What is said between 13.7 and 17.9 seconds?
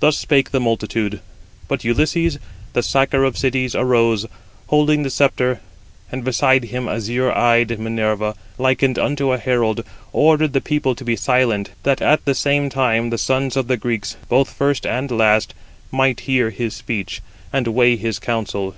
Greeks, both first and last, might hear his speech, and